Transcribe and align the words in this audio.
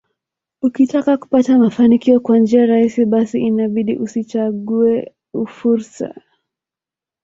Ukitaka 0.61 1.17
kupata 1.17 1.57
mafanikio 1.59 2.19
kwa 2.19 2.37
njia 2.39 2.65
rahisi 2.65 3.05
basi 3.05 3.39
inabidi 3.39 3.97
usichague 3.97 5.11
fursa 5.47 6.15